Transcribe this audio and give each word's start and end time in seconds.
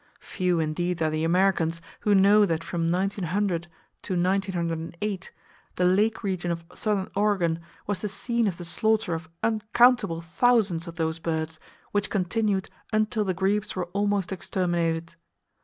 Few 0.19 0.59
indeed 0.59 0.99
are 1.03 1.11
the 1.11 1.23
Americans 1.23 1.79
who 1.99 2.15
know 2.15 2.43
that 2.43 2.63
from 2.63 2.91
1900 2.91 3.67
to 4.01 4.13
1908 4.19 5.31
the 5.75 5.85
lake 5.85 6.23
region 6.23 6.49
of 6.49 6.65
southern 6.73 7.07
Oregon 7.15 7.59
was 7.85 7.99
the 7.99 8.09
scene 8.09 8.47
of 8.47 8.57
the 8.57 8.65
slaughter 8.65 9.13
of 9.13 9.29
uncountable 9.43 10.21
thousands 10.21 10.87
of 10.87 10.95
those 10.95 11.19
birds, 11.19 11.59
which 11.91 12.09
continued 12.09 12.71
until 12.91 13.23
the 13.23 13.35
grebes 13.35 13.75
were 13.75 13.85
almost 13.93 14.31
exterminated. 14.31 15.13